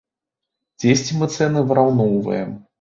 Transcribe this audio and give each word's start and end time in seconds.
Дзесьці 0.85 1.19
мы 1.19 1.29
цэны 1.37 1.65
выраўноўваем. 1.69 2.61